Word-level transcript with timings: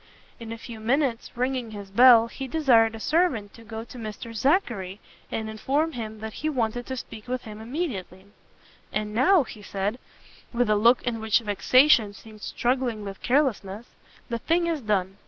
In 0.39 0.51
a 0.51 0.57
few 0.57 0.79
minutes, 0.79 1.29
ringing 1.37 1.69
his 1.69 1.91
bell, 1.91 2.25
he 2.25 2.47
desired 2.47 2.95
a 2.95 2.99
servant 2.99 3.53
to 3.53 3.63
go 3.63 3.83
to 3.83 3.99
Mr 3.99 4.35
Zackery, 4.35 4.99
and 5.31 5.47
inform 5.47 5.91
him 5.91 6.21
that 6.21 6.33
he 6.41 6.49
wanted 6.49 6.87
to 6.87 6.97
speak 6.97 7.27
with 7.27 7.43
him 7.43 7.61
immediately. 7.61 8.25
"And 8.91 9.13
now," 9.13 9.43
said 9.43 9.93
he, 10.51 10.57
with 10.57 10.71
a 10.71 10.75
look 10.75 11.03
in 11.03 11.19
which 11.19 11.39
vexation 11.41 12.13
seemed 12.15 12.41
struggling 12.41 13.03
with 13.05 13.21
carelessness, 13.21 13.85
"the 14.27 14.39
thing 14.39 14.65
is 14.65 14.81
done! 14.81 15.17